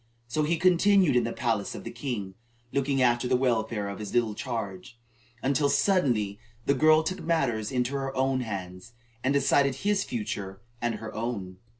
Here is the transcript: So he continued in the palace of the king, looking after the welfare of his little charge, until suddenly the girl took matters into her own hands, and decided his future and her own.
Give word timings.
So 0.27 0.41
he 0.41 0.57
continued 0.57 1.15
in 1.15 1.25
the 1.25 1.31
palace 1.31 1.75
of 1.75 1.83
the 1.83 1.91
king, 1.91 2.33
looking 2.71 3.03
after 3.03 3.27
the 3.27 3.35
welfare 3.37 3.87
of 3.87 3.99
his 3.99 4.15
little 4.15 4.33
charge, 4.33 4.97
until 5.43 5.69
suddenly 5.69 6.39
the 6.65 6.73
girl 6.73 7.03
took 7.03 7.21
matters 7.21 7.71
into 7.71 7.93
her 7.93 8.15
own 8.17 8.41
hands, 8.41 8.93
and 9.23 9.31
decided 9.31 9.75
his 9.85 10.03
future 10.03 10.59
and 10.81 10.95
her 10.95 11.13
own. 11.13 11.57